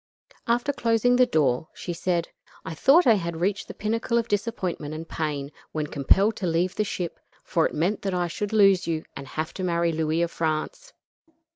[0.47, 2.29] After closing the door she said:
[2.65, 6.73] "I thought I had reached the pinnacle of disappointment and pain when compelled to leave
[6.73, 10.23] the ship, for it meant that I should lose you and have to marry Louis
[10.23, 10.93] of France.